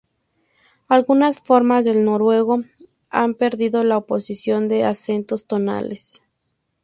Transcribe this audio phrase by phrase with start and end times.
[0.87, 2.63] Algunas formas del noruego
[3.11, 6.23] han perdido la oposición de acentos tonales.